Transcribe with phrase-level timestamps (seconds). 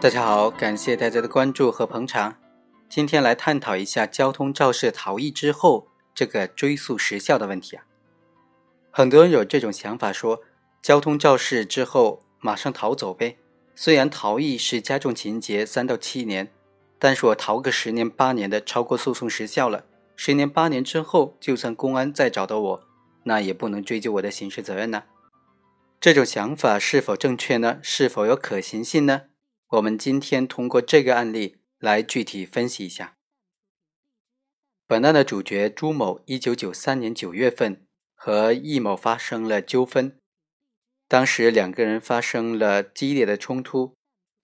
[0.00, 2.36] 大家好，感谢大家的关注和捧场。
[2.88, 7.84] 今天来探讨一下交通肇事逃逸之后这个追诉时效的问题啊。
[8.92, 10.42] 很多人有这种想法，说
[10.80, 13.38] 交通肇事之后马上逃走呗。
[13.74, 16.52] 虽然逃逸是加重情节，三到七年，
[17.00, 19.84] 但是我逃个十年八年的，超过诉讼时效了。
[20.14, 22.82] 十年八年之后，就算公安再找到我，
[23.24, 25.02] 那也不能追究我的刑事责任呢。
[26.00, 27.80] 这种想法是否正确呢？
[27.82, 29.22] 是否有可行性呢？
[29.72, 33.18] 我们今天通过这个案例来具体分析一下。
[34.86, 40.18] 本案的主角朱某，一九九三年九月份和易某发生了纠纷，
[41.06, 43.94] 当时两个人发生了激烈的冲突。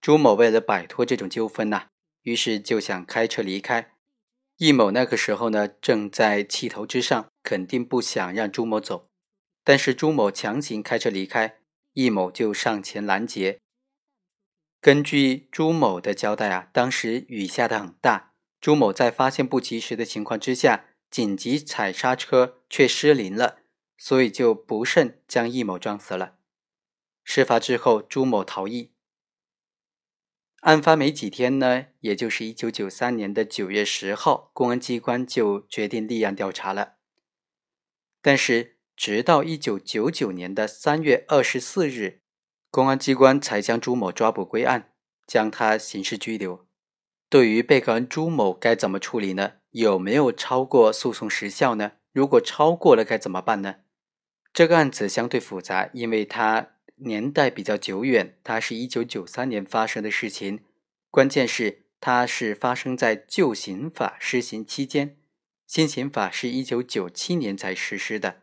[0.00, 1.86] 朱某为了摆脱这种纠纷呐，
[2.22, 3.92] 于是就想开车离开。
[4.56, 9.08] 易某那个时候呢，正在气头之上，肯定不想让朱某走，
[9.62, 11.60] 但是朱某强行开车离开，
[11.92, 13.60] 易某就上前拦截。
[14.82, 23.60] 根据朱某的交代啊，当时雨下的很大，朱某在发现不及时的情况之下，紧急踩刹车却失灵了，
[23.96, 26.34] 所以就不慎将易某撞死了。
[27.22, 28.90] 事发之后，朱某逃逸。
[30.62, 36.94] 案发没几天呢，也就是一九九三年的九月十号，公安机关就决定立案调查了。
[38.20, 42.21] 但是，直到一九九九年的三月二十四日。
[42.72, 44.88] 公安机关才将朱某抓捕归案，
[45.26, 46.66] 将他刑事拘留。
[47.28, 49.56] 对于被告人朱某该怎么处理呢？
[49.72, 51.92] 有没有超过诉讼时效呢？
[52.12, 53.74] 如果超过了该怎么办呢？
[54.54, 60.60] 这个案子相对复杂，因为它年代比较久远，它是一九九三年发生的事情。
[61.10, 65.18] 关键是它是发生在旧刑法施行期间，
[65.66, 68.36] 新刑法是一九九七年才实施的。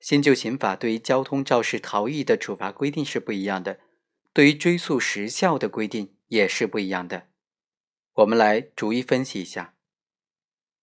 [0.00, 3.78] 新旧刑法对于交通肇事逃逸的处罚规定是不一样的，
[4.32, 7.28] 对于追诉时效的规定也是不一样的。
[8.14, 9.74] 我们来逐一分析一下。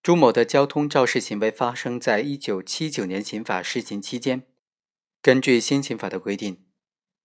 [0.03, 4.43] 朱某的交通肇事行为发生在一九七九年刑法施行期间，
[5.21, 6.63] 根据新刑法的规定，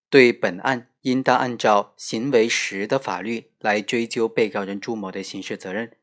[0.08, 5.98] 对本案应当按照行为时的法律来追究被告人朱某的刑事责任。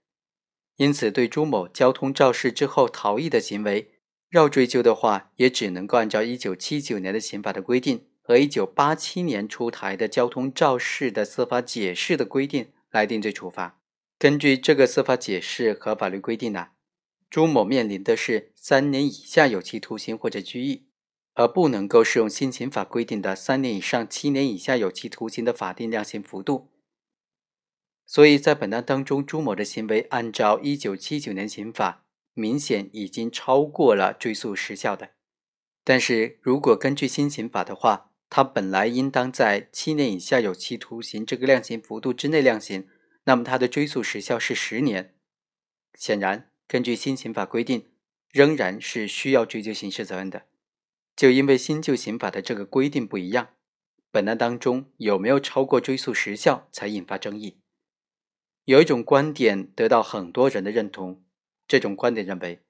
[0.78, 3.96] 因此，对朱某交通肇事之后逃逸的行为。
[4.32, 13.80] 要追究的话，也只能够按照一九七九年的刑法的规定和一九八七年出台的交通肇事的司法解释的规定来定罪处罚。
[14.20, 16.68] 根据这个司法解释和法律规定呢，
[17.30, 20.86] 朱某面临的是三年以下有期徒刑或者拘役，
[21.34, 26.70] 而不能够适用新刑法规定的三年以上七年以下有期徒刑的法定量刑幅度。
[28.06, 32.06] 所以在本案当中，朱某的行为按照一九七九年刑法。
[32.40, 35.12] 明显已经超过了追诉时效的，
[35.84, 42.88] 但是如果根据新刑法的话，他本来应当在七年以下有期徒刑这个量刑幅度之内量刑，
[43.26, 45.16] 那么他的追诉时效是十年。
[45.96, 47.88] 显然，根据新刑法规定，
[48.32, 50.44] 仍然是需要追究刑事责任的。
[51.16, 53.50] 就因为新旧刑法的这个规定不一样，
[54.12, 57.58] 本案当中有没有超过追诉时效才引发争议。
[58.66, 61.24] 有一种观点得到很多人的认同。
[61.70, 62.64] 这种观点认为，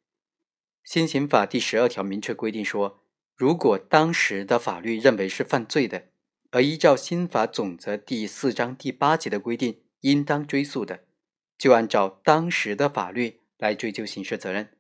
[0.84, 3.02] 新刑法第十二条明确规定说，
[3.34, 6.10] 如果当时的法律认为是犯罪的，
[6.52, 11.06] 而依照新法总则第四章第八节的规定应当追诉的，
[11.58, 14.72] 就按照当时的法律来追究刑事责任。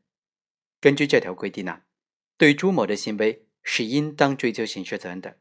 [0.81, 1.83] 根据这条规定呢，
[2.37, 5.37] 对朱某的行为是应当追究刑事责任的。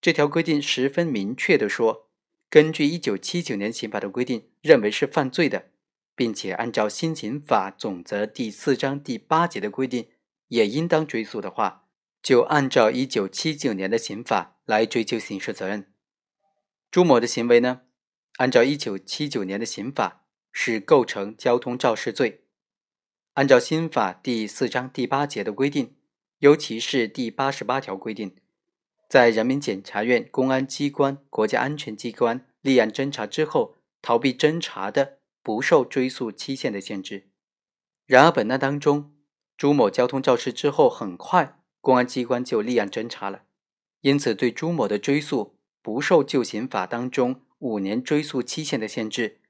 [0.00, 2.08] 这条规定十分明确的说，
[2.48, 5.69] 根据一九七九年刑法的规定，认为是犯罪的。
[6.14, 10.08] 并且按照新刑法总则第四章第八节的规定，
[10.48, 11.86] 也应当追诉的话，
[12.22, 15.92] 就按照一九七九年的刑法来追究刑事责任。
[16.90, 17.82] 朱某的行为呢，
[18.36, 22.44] 按照一九七九年的刑法是构成交通肇事罪。
[23.34, 25.94] 按照新法第四章第八节的规定，
[26.40, 28.36] 尤其是第八十八条规定，
[29.08, 35.19] 在人民检察院、公安机关、国家安全机关立案侦查之后，逃避侦查的。
[35.42, 37.28] 不受追诉期限的限制。
[38.06, 39.12] 然而，本案当中，
[39.56, 43.44] 朱某交通肇事之后，很快公安机关就立案侦查了，
[44.00, 49.40] 因此对朱某的追诉不受旧刑法当中五年追诉期限的限制，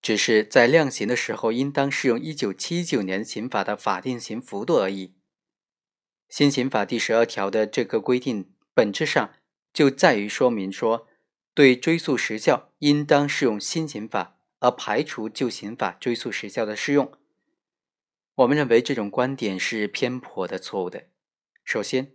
[0.00, 5.14] 只是在量刑的时候应当适用一九七九年刑法的法定刑幅度而已。
[6.28, 9.34] 新刑法第十二条的这个规定，本质上
[9.72, 11.06] 就在于说明说，
[11.52, 14.35] 对追诉时效应当适用新刑法。
[14.60, 17.12] 而排除旧刑法追诉时效的适用，
[18.36, 21.08] 我们认为这种观点是偏颇的、错误的。
[21.64, 22.12] 首先，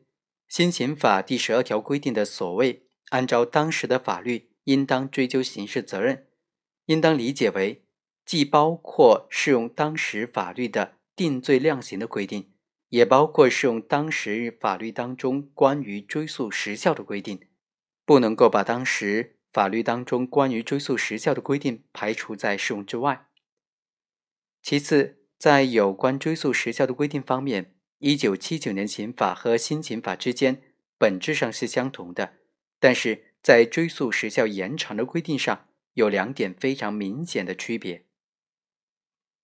[0.47, 6.27] 新刑法第十二条规定的所谓按照当时的法律应当追究刑事责任，
[6.85, 7.85] 应当理解为
[8.25, 12.53] 既包括适用当时法律的定罪量刑的规定，
[12.89, 17.47] 也包括适用当时法律当中关于追诉时效的规定，
[18.05, 23.27] 不能够把当时法律当中关于追诉时效的规定排除在适用之外。
[24.61, 30.61] 其次，在有关追诉时效的规定方面，一九七九年刑法和新刑法之间
[30.97, 32.37] 本质上是相同的，
[32.79, 38.05] 但是在追诉时效延长的规定上有两点非常明显的区别。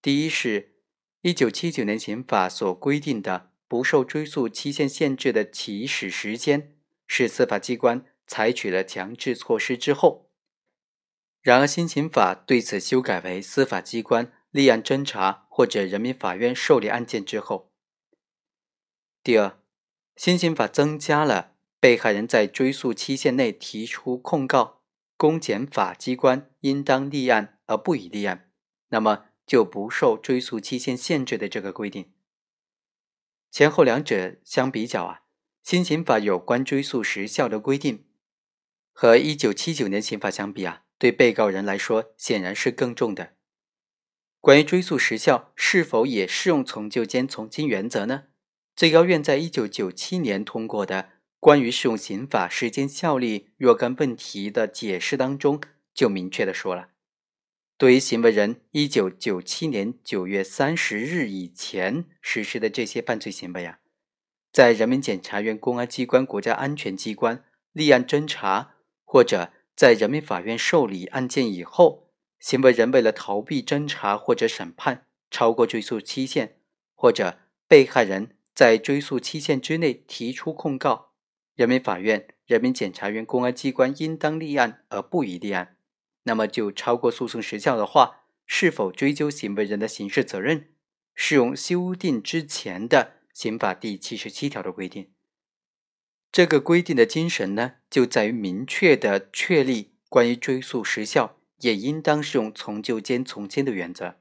[0.01, 0.75] 第一是，
[1.21, 6.75] 一九七九年刑法所规定的不受追诉期限限制的起始时间，
[7.07, 10.29] 是司法机关采取了强制措施之后；
[11.41, 14.33] 然而新刑法对此修改为司法机关。
[14.50, 17.71] 立案侦查或者人民法院受理案件之后，
[19.21, 19.59] 第二，
[20.15, 24.81] 新刑法增加了被害人在追诉期限内提出控告，
[25.15, 28.50] 公检法机关应当立案而不予立案，
[28.88, 32.13] 那么就不受追诉期限限制的这个规定。
[33.51, 35.23] 前后两者相比较啊，
[35.62, 38.06] 新刑法有关追诉时效的规定，
[38.99, 43.35] 和一九七九年刑法相比啊，对被告人来说显然是更重的。
[44.41, 48.23] 关于追诉时效是否也适用从旧兼从轻原则呢？
[48.75, 51.03] 最高院在一九九七年通过的
[51.39, 55.61] 《关于适用刑法时间效力若干问题的解释》当中
[55.94, 56.89] 就明确的说了，
[57.77, 63.77] 对于行为人一九九七年九月三十日以前实施的这些犯罪行为啊，
[64.51, 68.73] 在人民检察院、公安机关、国家安全机关立案侦查，
[69.07, 72.04] 或者在人民法院受理案件以后。
[72.39, 76.57] 行为人为了逃避侦查或者审判，超过追诉期限，
[76.94, 81.13] 或者被害人在追诉期限之内提出控告，
[81.56, 85.77] 人民法院、人民检察院、公安机关应当立案而不予立案，
[86.25, 90.69] 那么就超过诉讼时效的话，是否追究行为人的刑事责任，
[91.15, 95.09] 适用修订之前的刑法第七十七条的规定。
[96.31, 101.38] 这个规定的精神呢，就在于明确的确立关于追诉时效。
[101.62, 104.18] 也应当适用从旧兼从轻的原则。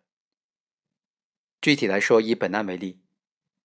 [1.60, 3.02] 具体来说，以本案为例，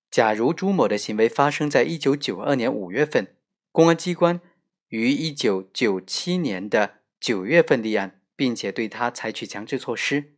[0.09, 3.37] 假如朱某的行为发生在一九九二年五月份，
[3.71, 4.41] 公安机关
[4.89, 10.35] 于一九九七年的九月份立案，并且对他采取强制措施，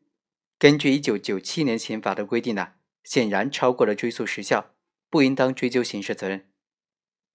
[0.59, 2.73] 根据一九九七年刑法的规定呢，
[3.03, 4.75] 显然超过了追诉时效，
[5.09, 6.52] 不应当追究刑事责任。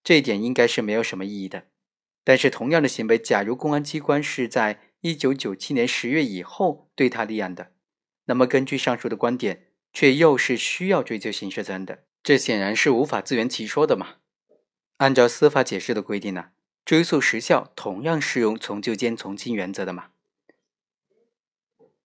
[0.03, 1.65] 这一点应该是没有什么异议的。
[2.25, 7.73] 但是，同样的行为，假如公安机关是在一九九七年十月以后对他立案的，
[8.27, 14.17] 那么根据上述的观点，却又是需要追究刑事责任的，这显然是无法自圆其说的嘛。
[14.99, 16.50] 按照司法解释的规定呢，
[16.85, 20.09] 追诉时效同样适用从旧兼从轻原则的嘛。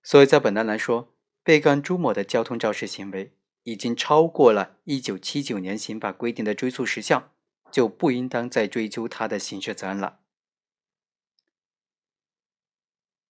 [0.02, 1.14] 所以在本案来说，
[1.44, 7.33] 被告朱某的交通肇事行为已经超过了一九七九年刑法规定的追诉时效，
[7.74, 10.20] 就不应当再追究他的刑事责任了。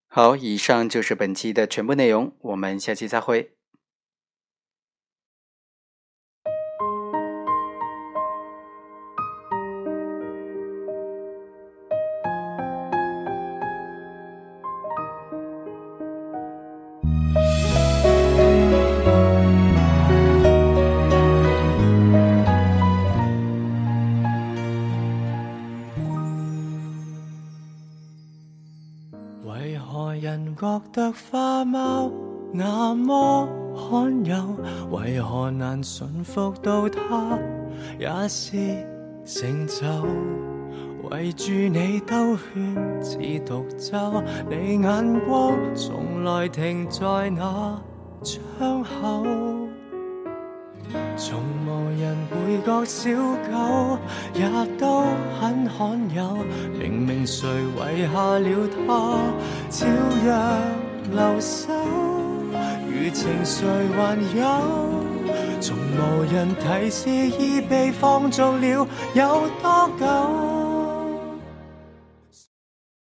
[0.08, 3.56] 好，以上就是本期的全部内容，我们下期再会。
[30.64, 32.10] 觉得花猫
[32.54, 34.56] 那么罕有，
[34.92, 37.38] 为何难驯服到它
[38.00, 38.58] 也是
[39.26, 39.86] 成就？
[41.12, 47.78] 围住你兜圈似独奏，你眼光从来停在那
[48.24, 49.26] 窗口，
[51.18, 53.12] 从无人会觉小
[53.52, 53.98] 狗
[54.34, 55.02] 也都
[55.42, 56.38] 很罕有。
[56.80, 58.90] 明明谁遗下了他？
[59.70, 59.86] 照
[60.28, 60.32] 样
[61.12, 61.74] 留守，
[62.90, 64.44] 余情谁还有？
[65.60, 70.63] 从无人提示已被放纵了有多久？